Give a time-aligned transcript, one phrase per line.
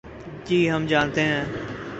[0.45, 1.43] جی ہم جانتے ہیں۔